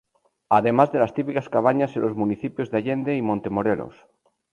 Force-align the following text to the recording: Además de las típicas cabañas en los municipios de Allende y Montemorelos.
Además 0.49 0.91
de 0.91 0.97
las 0.97 1.13
típicas 1.13 1.47
cabañas 1.47 1.95
en 1.95 2.01
los 2.01 2.15
municipios 2.15 2.71
de 2.71 2.79
Allende 2.79 3.15
y 3.15 3.21
Montemorelos. 3.21 3.93